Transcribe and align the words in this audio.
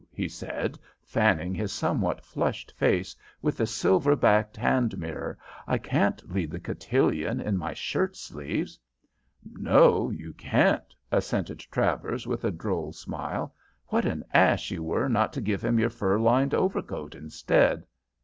he 0.11 0.27
said, 0.27 0.79
fanning 1.03 1.53
his 1.53 1.71
somewhat 1.71 2.25
flushed 2.25 2.71
face 2.75 3.15
with 3.39 3.55
the 3.55 3.67
silver 3.67 4.15
backed 4.15 4.57
hand 4.57 4.97
mirror. 4.97 5.37
'I 5.67 5.77
can't 5.77 6.33
lead 6.33 6.49
the 6.49 6.59
cotillon 6.59 7.39
in 7.39 7.55
my 7.55 7.71
shirt 7.71 8.15
sleeves.' 8.15 8.79
"'No, 9.47 10.09
you 10.09 10.33
can't,' 10.33 10.95
assented 11.11 11.59
Travers 11.59 12.25
with 12.25 12.43
a 12.43 12.49
droll 12.49 12.93
smile. 12.93 13.53
'What 13.89 14.05
an 14.05 14.23
ass 14.33 14.71
you 14.71 14.81
were 14.81 15.07
not 15.07 15.33
to 15.33 15.39
give 15.41 15.63
him 15.63 15.77
your 15.77 15.91
fur 15.91 16.17
lined 16.17 16.55
overcoat 16.55 17.13
instead.' 17.13 17.85